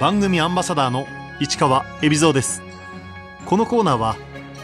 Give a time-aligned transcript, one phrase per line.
[0.00, 1.08] 番組アンバサダーの
[1.40, 2.62] 市川恵比蔵です。
[3.46, 4.16] このコーナーは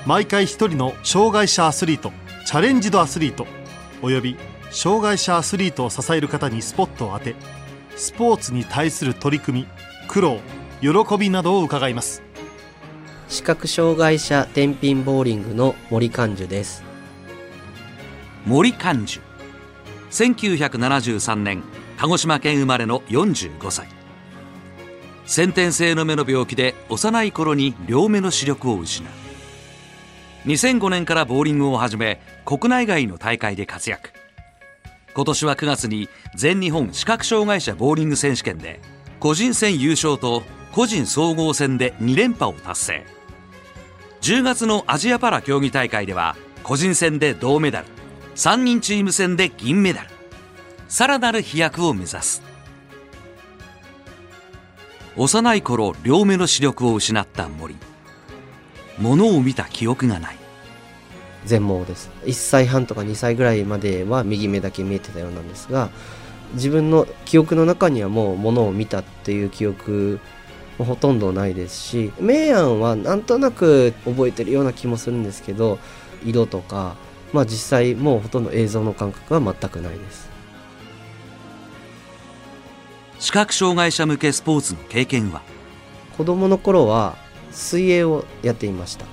[0.06, 2.12] 毎回一人の障害者アスリート
[2.46, 3.48] チャレンジドアスリート
[4.00, 4.36] および
[4.70, 7.34] 障害者アスリートを支える方にスポットを当て
[7.96, 9.66] スポーツに対する取り組み
[10.06, 10.38] 苦労
[10.80, 12.22] 喜びなどを伺います。
[13.26, 16.84] 視覚障害者天品ボーリングの森寛樹です。
[18.46, 19.20] 森寛樹
[20.12, 21.64] 1973年
[21.98, 23.88] 鹿児島県生まれの45歳
[25.26, 29.12] 先天性の目の病気で幼い頃に両目の視力を失う。
[30.46, 34.10] 2005年からボーリングを始め国内外の大会で活躍。
[35.14, 38.80] 今年は9月に全日本視覚障害者ボーリング選手権で
[39.20, 40.42] 個人戦優勝と
[40.72, 43.06] 個人総合戦で2連覇を達成。
[44.20, 47.86] 10月のアジアパラ競技大会では個人戦で銅メダル。
[48.36, 50.10] 3人チーム戦で銀メダル。
[50.88, 52.53] さらなる飛躍を目指す。
[55.16, 57.76] 幼い頃両目の視力を失った森。
[58.98, 60.36] 物を見た記憶がない。
[61.44, 62.10] 全盲です。
[62.24, 65.90] 1歳半とか2歳ぐらいまでは右目だけ見えてたようなんですが
[66.54, 70.18] 自分の記憶の中にはもう物を見たっていう記憶
[70.78, 75.78] もほとんどないですし明暗はなんとなく覚えてるような気もするんですけど
[76.24, 76.96] 色とか
[77.32, 80.28] まあ実際もうほとんど映像の感覚は全くないです。
[83.18, 85.42] 視覚障害者向けスポーツの経験は？
[86.16, 87.16] 子供の頃は
[87.50, 89.06] 水泳をやっていました。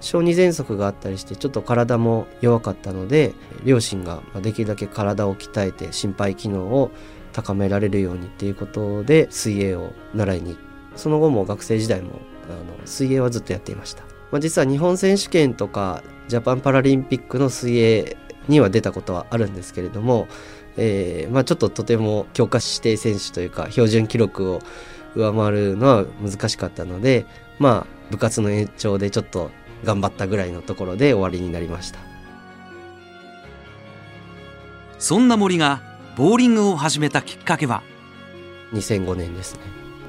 [0.00, 3.34] 小児喘息があったりしてちょっと体も弱かったので
[3.64, 6.92] 両親ができるだけ体を鍛えて心肺機能を
[7.32, 10.56] 高められるようにっていうことで水泳を習いに
[10.94, 12.12] その後も学生時代も
[12.48, 18.16] あの水泳はずっとやっていました、まあ、実は日本選手権とかジャパンパラリンピックの水泳
[18.48, 20.28] には出たことはあるんですけれども
[20.78, 24.62] えーまあ、ちょっととても強化指定選手というか標準記録を
[25.14, 27.26] 上回るのは難しかったので、
[27.58, 29.50] まあ、部活の延長でちょっと
[29.84, 31.98] 頑張ったぐらいのところで終わりになりました。
[34.98, 35.82] そんな森が
[36.16, 37.82] ボーリングを始めたきっかけは
[38.72, 39.60] ？2005年ですね。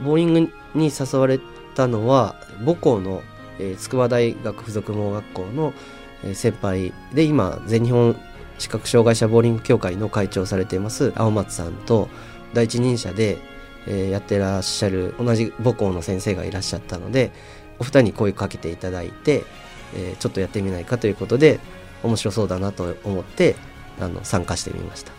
[0.04, 0.40] ボーリング
[0.76, 1.40] に誘われ
[1.76, 2.36] たのは
[2.66, 3.24] 母校の、
[3.60, 5.74] えー、筑波大学附属盲学校の、
[6.24, 8.16] えー、先輩で今全日本
[8.60, 12.10] 視覚障害者ボーリング協会の会長されています青松さんと
[12.54, 13.40] 第一人者で、
[13.88, 17.32] えー、やってらっしゃる同じ母校の先生がいらっしゃったので
[17.80, 19.46] お二人に声かけていただいて、
[19.96, 21.60] えー、ちょっとやってみないかということで
[22.04, 23.56] 面白そうだなと思って
[24.00, 25.12] あの参加してみました。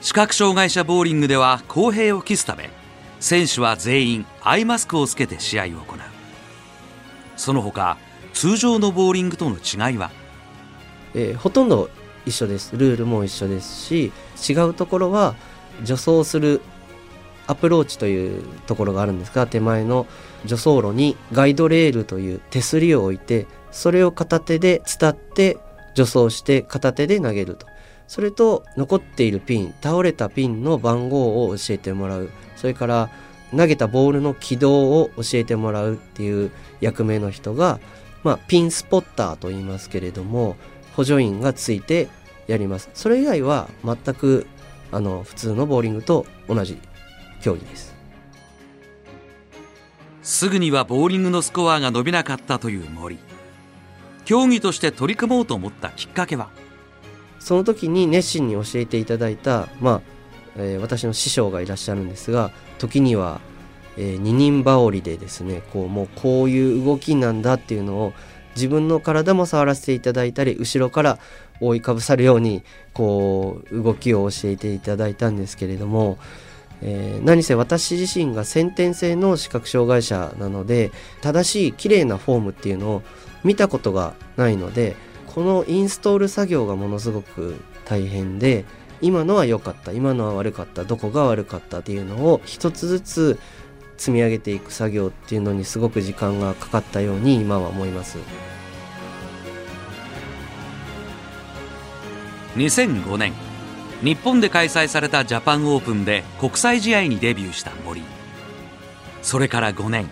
[0.00, 2.70] 視覚障害者ボーリングでは公平を期すため
[3.18, 5.98] 選手は全員アイマスクをつけて試合を行う。
[7.36, 7.98] その他
[8.32, 10.10] 通常のボーリングとの違いは、
[11.14, 11.88] えー、ほとんど
[12.26, 12.76] 一緒です。
[12.76, 14.12] ルールも一緒ですし
[14.48, 15.34] 違うところは
[15.84, 16.60] 助走する
[17.46, 20.06] アプローチというところがあるんですが手前の
[20.42, 25.58] 助走路にガイドレールという手すりを置いてそれを片手で伝って
[25.94, 27.66] 助走して片手で投げると。
[28.08, 32.30] それと残っているピン倒れたピンの番号を教えてもらう。
[32.56, 33.10] それから
[33.50, 36.50] 投げたボールの軌道を教えてもらうっていう
[36.80, 37.80] 役目の人が
[38.26, 40.56] まあ、ピンスポッターと言いますけれども
[40.96, 42.08] 補助員がついて
[42.48, 42.90] やります。
[42.92, 44.48] それ以外は全く
[44.90, 46.76] あの普通のボーリングと同じ
[47.40, 47.94] 競技です。
[50.24, 53.16] すぐにはボーリングのスコアが伸びなかったという森。
[54.24, 56.48] 競技として取り組もうと思ったきっかけは？
[57.38, 60.00] その時に熱心に教えていただいた、まあ
[60.56, 63.40] えー、私の師匠がいらっしゃるんですが時には
[63.96, 68.12] えー、二人羽織でですねこうもうこういう動きなんだっていうのを
[68.54, 71.18] 自分の体も触らせていただいたり後ろから
[71.60, 72.62] 覆いかぶさるように
[72.92, 76.18] こう動きを教えていただいたんですけれども、
[76.82, 80.90] えー、何せ私自身が先天性の視覚障害者なので
[81.20, 83.02] 正しい綺麗なフォームっていうのを
[83.44, 84.96] 見たことがないので
[85.26, 88.64] このインストール作業がものすごく大変で
[89.02, 93.38] 今のは良かった今のは悪かったどこが悪かったっていうのを一つずつ
[93.96, 98.18] 積み上げていく作業っていうのにすごく時間がかかったように今は思います。
[102.56, 103.32] 2005年
[104.02, 108.02] 日本で開催されたジャパンオープンで国際試合にデビューした森。
[109.22, 110.08] それから5年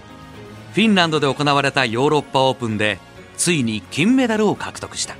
[0.72, 2.98] フィンランドで行われたヨーロッパオープンで
[3.36, 5.16] ついに金メダルを獲得した。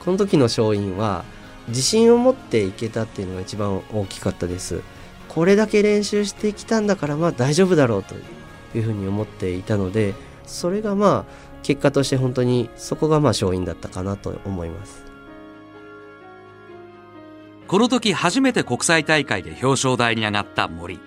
[0.00, 1.24] この時の勝因は
[1.68, 4.82] 自信を持っていけたっていうのが一番大きかったです
[5.38, 8.16] これだけ練習してきたんだからまあ大丈夫だろうと
[8.76, 10.14] いうふうに思っていたので
[10.44, 15.04] それがまあ結果として本当にそこがまあ勝因だったかなと思います。
[17.68, 20.98] この時初めて国際大会で表彰台に上がった森。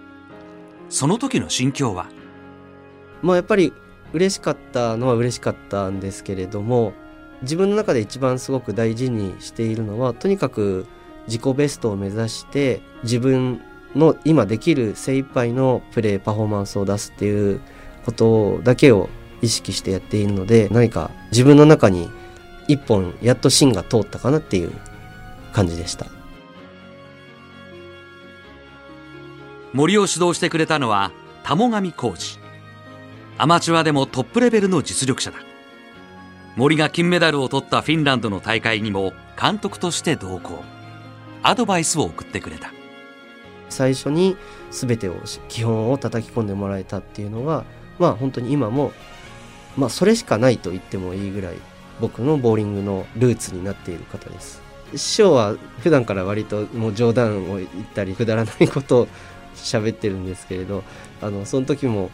[0.88, 2.07] その時の心境は？
[3.22, 3.74] まあやっぱり
[4.13, 6.94] 嬉しかったのは嬉しかったんですけれども
[7.42, 10.86] 自分の中で一番すごく大事にしているのはとにかく
[11.27, 13.60] 自己ベストを目指して自分
[13.95, 17.61] の今できる精一杯のプレーパフォーマンスを出すっていう
[18.05, 19.09] ことだけを
[19.41, 22.09] 意識してやっているので何か自分の中に
[22.67, 24.71] 一本やっと芯が通ったかなっていう
[25.51, 26.05] 感じでした。
[29.73, 31.11] 森を指導してくれたのは
[31.43, 32.39] 田母神コーチ。
[33.38, 35.38] アマチュアでもトップレベルの実力者だ。
[36.55, 40.63] 森が金メダルを取ったフィンランドの大会にも監督として同行。
[41.41, 42.71] アドバイスを送ってくれた。
[43.71, 44.38] 最初に
[44.69, 45.15] 全てを
[45.47, 47.63] 基本を叩き込んでもらえたっていうのが
[48.00, 48.91] まあ本当に今も
[49.77, 51.56] まあそれしかないと言ってもいいぐらい
[52.00, 54.62] 僕のボーリングのルーツになっている方です。
[54.94, 59.07] 師匠は普段から割ともう冗談を言ったりくだらないことを
[59.56, 60.83] 喋ってるんですけれど
[61.21, 62.09] あのその時も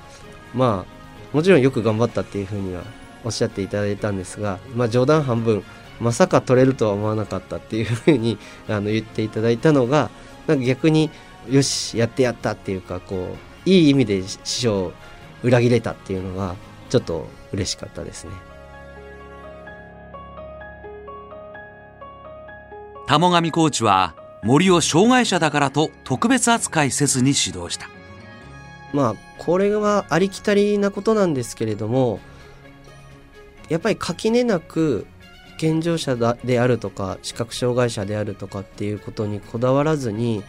[0.53, 2.83] まあもちろんよく頑張ったっていうふうには
[3.24, 5.63] おっしゃっていただいたんですが、まあ、冗談半分
[6.00, 8.38] まさか取れるとは思わなかったっていうふうに
[8.68, 10.10] あの言っていただいたのが
[10.45, 11.10] なんか逆に
[11.50, 13.36] よしやってやったっていうかこ
[13.66, 14.94] ういい意味で師匠を
[15.44, 16.56] 裏切れたっていうのが
[16.90, 18.32] ちょっと嬉しかったですね。
[23.08, 27.90] 田母神コーチは森を障害者だからと特別扱いせずに指導した
[28.94, 32.20] まあこれはありきたりなことなんですけれども
[33.70, 35.08] やっぱり垣根なく
[35.58, 40.44] 健常者であるとか視覚障害者であるとかっていうことにこだわらずに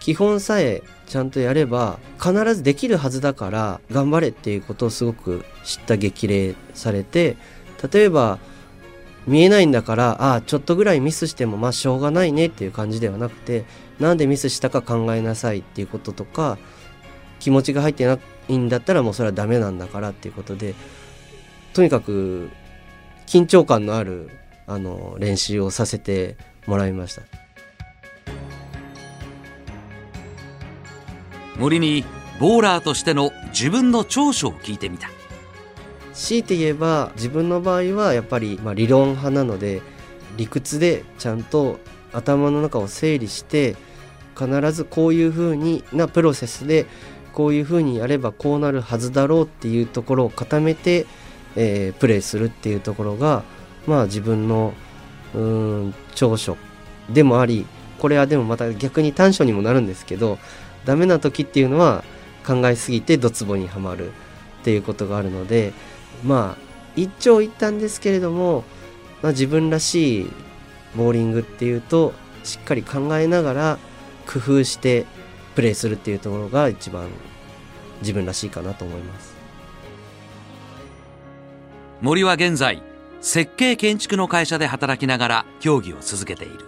[0.00, 7.36] 基本さえちゃんとやれば必ずできるはずだから頑張れっていうことをすごく知った激励されて
[7.92, 8.38] 例えば
[9.26, 13.64] 見えないんだからああちょっとぐらいミスしてもまあしょうがないねっていう感じではなくて
[13.98, 16.58] なんでミスしたか考えなさいっていうこととか
[17.40, 18.18] 気持ちが入ってな
[18.48, 20.74] いんだったらもうそれはダメなんだからっていうことで
[21.74, 22.50] とにかく
[23.26, 24.30] 緊張感のある
[24.66, 26.36] あの練習をさせて
[26.66, 27.47] もらいました。
[31.58, 32.04] 森に
[32.38, 35.10] ボーラーとしての自分の長所を聞いてみた。
[36.14, 39.82] 強いて言えば自分の場合はやっぱり、まあ、理論派なので
[40.36, 41.78] 理屈でちゃんと
[42.12, 43.76] 頭の中を整理して
[44.36, 46.86] 必ずこういうふうになプロセスで
[47.32, 51.06] こういうふうにやればこうなるはずだろうっていうところを固めて、
[51.54, 53.44] えー、プレーするっていうところが
[53.86, 54.74] まあ自分の
[55.34, 56.56] うん長所
[57.10, 57.66] でもあり
[57.98, 60.38] これはでもまた逆に短所にもなるんですけど
[60.88, 62.02] ダメな時っていうのは
[62.46, 64.12] 考えすぎてドツボにはまるっ
[64.64, 65.74] ていうことがあるので
[66.24, 66.62] まあ
[66.96, 68.64] 一長一短ですけれども、
[69.20, 70.30] まあ、自分らしい
[70.96, 73.78] ボーリングっていうとしっかり考えながら
[74.26, 75.04] 工夫して
[75.54, 77.10] プレーするっていうところが一番
[78.00, 79.36] 自分らしいかなと思います。
[82.00, 82.82] 森は現在
[83.20, 86.64] 設計建築の会社で働きながら競技を続けている。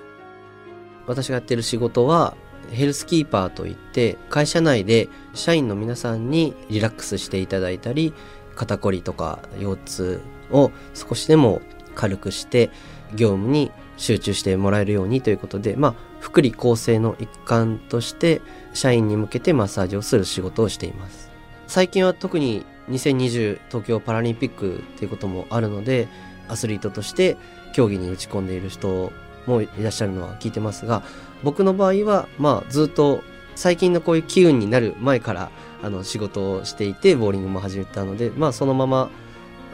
[1.06, 2.34] 私がやってる仕事は
[2.70, 8.12] ヘルスキーパーといって会社内で社員の皆さんにリラックスしていただいたり
[8.55, 10.20] 肩こりとか腰痛
[10.50, 11.62] を少しでも
[11.94, 12.70] 軽くして
[13.14, 18.41] 業務に集中してもらえるようにということで、まあ、福利厚生の一環として
[18.72, 21.31] 社員に向けてマッサージをする仕事をしています。
[21.67, 26.08] 最近は特に2020東京パラリンピックということもあるので
[26.48, 27.36] アスリートとして
[27.72, 29.12] 競技に打ち込んでいる人
[29.47, 31.03] もいらっしゃるのは聞いてますが
[31.43, 33.23] 僕の場合はまあずっと
[33.55, 35.51] 最近のこういう機運になる前から
[35.82, 39.11] あの仕事をしていてボーリングも始めたのでまあそのまま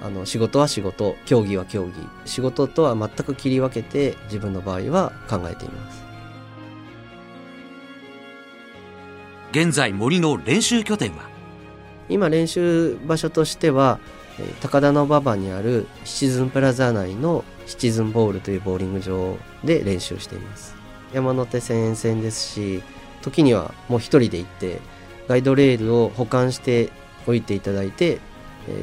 [0.03, 1.93] あの仕事は仕事競技は競技
[2.25, 6.05] 仕事とは全く切り分けて自分の場合は考えています。
[9.53, 11.31] 現在森の練習拠点は？
[12.09, 13.99] 今練習場所としては
[14.61, 20.77] 高田馬場にあるシチズンプラザ内のシチズンボールというボーリング場で練習しています。
[21.13, 22.83] 山手線沿線ですし
[23.23, 24.81] 時にはもう一人で行って
[25.29, 26.91] ガイドレールを保管して
[27.27, 28.21] おいていただいて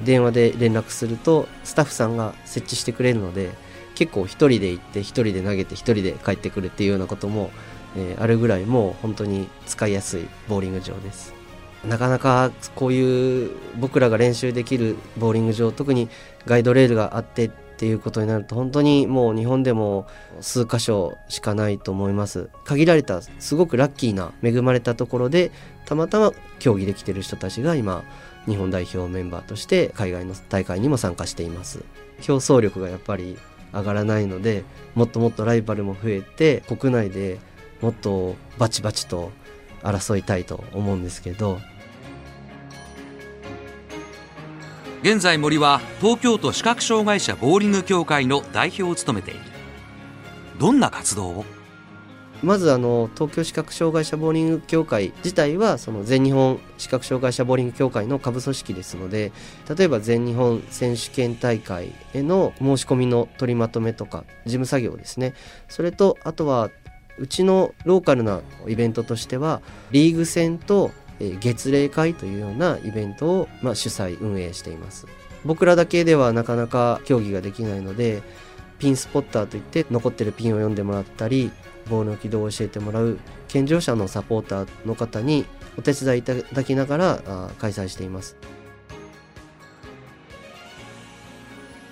[0.03, 3.51] 電話で連絡するとスタッフさんが設置してくれるので
[3.95, 7.51] 結構一人で行って一人で投げて一人で帰ってくるっていうようなことも、
[7.95, 11.42] え、あるぐらいもう本当に使いやすいボーリング場です。
[11.85, 16.09] なかなかこういう僕らが練習できるボーリング場特に
[16.45, 20.07] ガイドレールがあってっていうことになると本当にもう日本でも
[20.39, 22.49] 数箇所しかないと思います。
[22.63, 25.51] 限られたすごくラッキーな恵まれたところで
[25.85, 28.03] たまたま競技できてる人たちが今
[28.45, 31.83] 日本代表メンバーとして海外の大会にも参加しています。
[32.21, 33.37] 競争力がやっぱり
[33.73, 34.63] 上がらないので
[34.95, 37.39] もっともっとライバルも増えて国内で
[37.81, 39.31] もっとバチバチと
[39.81, 41.59] 争いたいと思うんですけど
[45.03, 49.41] 現在森は東京都視覚障害者ボーリング協会の代表を務めている。
[50.57, 51.45] どんな活動を？
[52.41, 59.33] まずあの東京視覚障害者ボーリング協会自体はその全日本視覚障害者ボーリング協会の下部組織ですので
[59.77, 65.33] 例えば全日本選手権大会への申し込みの取りまとめとか事務作業ですね。
[65.67, 66.69] それとあとは
[67.17, 70.91] うちのローカルなイベントとしてはリーグ戦と
[71.31, 75.07] 月例会というようなイベントを、まあ、主催運営しています。
[75.45, 78.23] 僕らだけではなかなか競技ができないので
[78.79, 81.51] ピンスポッターといって残ってるピンを読んでもらったり
[81.89, 85.45] ボールの軌道を教えてもらう健常者のサポーターの方に
[85.77, 88.35] お手伝いいただきながら開催しています。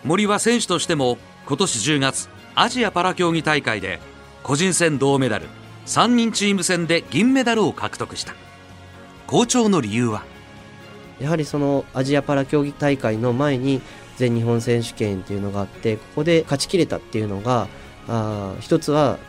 [0.03, 3.99] 森は選手としても今年10月アジアパラ競技大会で
[4.41, 5.47] 個人戦銅メダル
[5.85, 8.33] 3人チーム戦で銀メダルを獲得した。
[9.31, 10.25] 好調の理由は？
[11.21, 13.81] やはりそのアジアパラ競技大会の前に
[14.17, 17.69] 全日本選手権っていうのがあってここで勝ちきれたっていうのが
[18.09, 19.19] あ一つは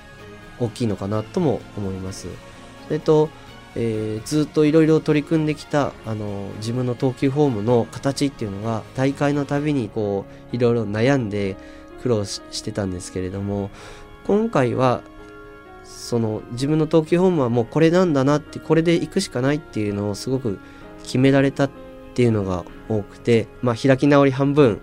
[0.58, 2.26] 大きいのかなとも思います。
[2.88, 3.28] それと、
[3.76, 11.54] えー、ずっといろいろ取り組んできたあの自分の投球フォームの形っていうのが大会のたびにこういろいろ悩んで
[12.02, 13.70] 苦労してたんですけれども
[14.26, 15.02] 今回は
[15.92, 20.58] その自分の投球フォームはもうこれなんだなってこれでいくしかないっていうのをすごく
[21.02, 21.70] 決められたっ
[22.14, 24.80] ていうのが多くてまあ開き直り半分、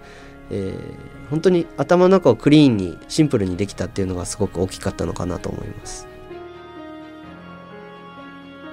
[0.50, 6.08] えー本当に頭の中をクリーンにシンプルにできたっていうのがすごく大きかったのかなと思います。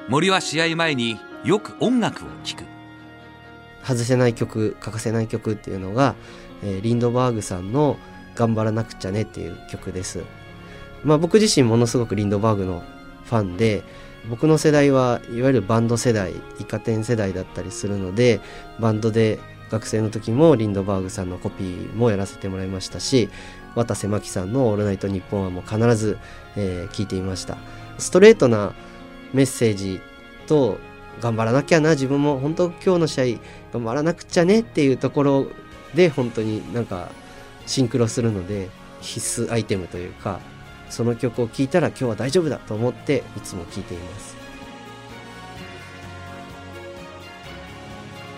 [0.09, 2.64] 森は試合前によく音楽を聴く。
[3.85, 6.16] 外せない曲欠かせない曲っていうのが、
[6.62, 7.99] えー、リンドバーグさんの
[8.35, 10.25] 「頑張らなくちゃね」っていう曲です
[11.07, 12.83] まあ僕自身ものすごくリンドバーグの
[13.25, 13.83] ファンで
[14.29, 18.41] 僕の世代はいわゆるバンド世代イカ天世代だったりするので
[18.81, 19.39] バンドで
[19.71, 23.29] 学生の時もリンドバーグさんのコピーもやらせてもらいましたし
[23.75, 26.19] 渡瀬真希さんの「オールナイトニッポン」はもう必ず、
[26.57, 27.57] えー、聞いていました。
[27.99, 28.75] ストレートな
[29.33, 30.01] メッセージ
[30.47, 30.79] と
[31.21, 33.41] 頑張らなきゃな自分も本当今日の試合
[33.73, 35.47] 頑張らなくちゃねっていうところ
[35.95, 37.09] で本当になんか
[37.67, 38.69] シンクロするので
[39.01, 40.41] 必須アイテムというか
[40.90, 44.37] その曲を聴いたら今日は大丈夫だと思っていつも聴いています。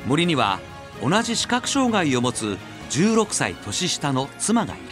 [0.07, 0.61] 森には
[1.03, 2.57] 同じ視覚障害を持つ
[2.91, 4.83] 16歳年下の妻がいる。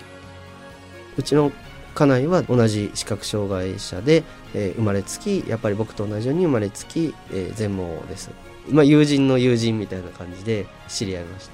[1.17, 1.51] うちの
[1.95, 4.23] 家内は同じ視覚障害者で、
[4.55, 8.31] えー、生まれつきやっぱり僕と同じように生まれつき、えー、全盲です、
[8.69, 11.53] まあ、友人の友人みたいな感じで知り合いました。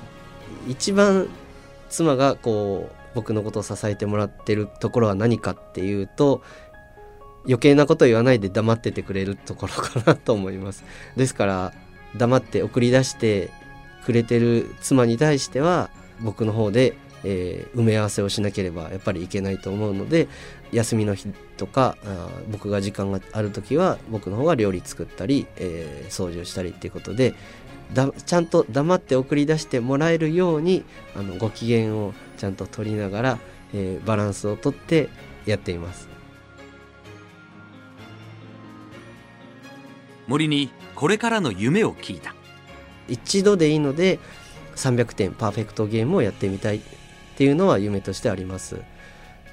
[0.68, 1.28] 一番
[1.88, 6.42] 妻がこう僕のことを支えてもらってるところは何かっていうと
[7.44, 10.84] 余計なこと言わないで黙っててくれるところかなと思います。
[11.16, 11.72] ですから
[12.16, 13.50] 黙って送り出して
[14.04, 15.90] くれてる妻に対しては
[16.20, 20.28] 僕の方で、えー、埋め合わせをしなければやっぱりいけないと思うので
[20.72, 27.34] 休みの日とかあ僕が時間がある時は僕の方が料理作ったり、えー、掃除をしたりっていうことで
[27.94, 30.84] だちゃんと黙って送り出してもらえるように
[31.14, 33.38] あのご機嫌をちゃんと取りながら、
[33.74, 35.08] えー、バランスをとって
[35.46, 36.08] やっています。
[40.26, 42.34] 森にこれからの夢を聞いた。
[43.08, 44.18] 一度でいいので
[44.76, 46.80] 300点パーフェクトゲームをやってみたいっ
[47.36, 48.80] ていうのは夢としてあります。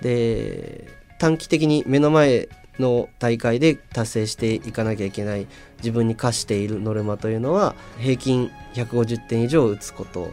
[0.01, 2.47] で短期的に目の前
[2.79, 10.31] の大会で達成していかなきゃいけない自分に課しているノルマというのは平均150点以上打つこと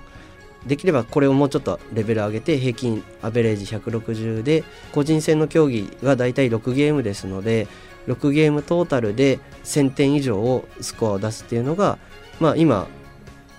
[0.67, 7.69] できればこれをもうちょっとレベル上げて平均アベレージ160で個人戦の競技がだいたい6ゲームですので
[8.09, 11.99] 6ゲームトータルで1000点以上をスコアを出すっていうのが
[12.41, 12.89] まあ今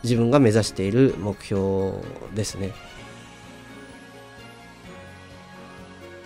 [0.04, 1.94] 自分が目指している目標
[2.36, 2.72] ですね。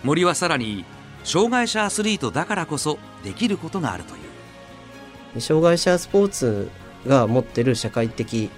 [0.04, 0.84] 森はさらに
[1.24, 5.40] 障害者アスリートだからこそできることがあるという。
[5.40, 6.70] 障害者スポーツ
[7.06, 8.50] が持ってる社会的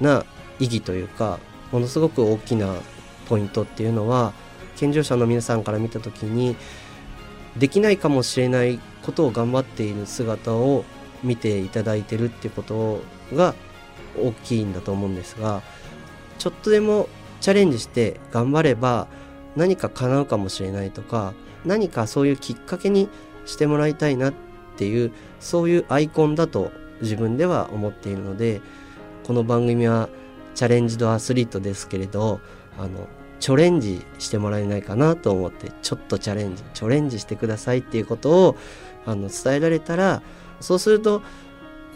[0.00, 0.24] な
[0.58, 1.38] 意義というか
[1.70, 2.74] ものすごく大きな
[3.28, 4.32] ポイントっていうのは
[4.76, 6.56] 健常者の皆さんから見た時に
[7.56, 10.84] できないかもしれないことを頑張っている姿を
[11.22, 13.02] 見ていただいてるっていうこと
[13.34, 13.54] が
[14.18, 15.62] 大きいんだと思うんですが
[16.38, 17.08] ちょっとでも
[17.40, 19.06] チャレンジして頑張れば
[19.54, 21.34] 何か叶うかもしれないとか
[21.64, 23.08] 何かそういうきっかけに
[23.44, 24.34] してもらいたいなっ
[24.76, 28.60] ていうそういうアイコンだと自分では思っているので
[29.24, 30.08] この番組は
[30.54, 32.40] チャレンジドアスリートですけれど
[32.78, 33.08] あの
[33.40, 38.56] チョレンジしてもらえないかなと思ってちょっとチャレンジチョレンジしてくださいっていうことを
[39.04, 40.22] あの伝えられたら
[40.60, 41.22] そうすると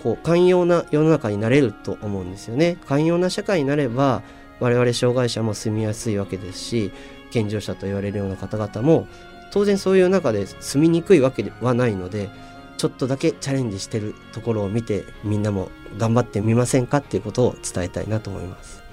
[0.02, 2.78] こう寛容な世の中になれると思うんですよね。
[2.86, 4.22] 寛容な社会になれば
[4.60, 6.92] 我々障害者も住みやすいわけですし
[7.30, 9.06] 健常者と言われるような方々も
[9.50, 12.30] 当然そういう中で住みにくいわけではないので
[12.76, 18.85] ちょっとだけチャレンジしてるところを見てみんなも頑張ってみませんかっていうことを伝えたいなと思います。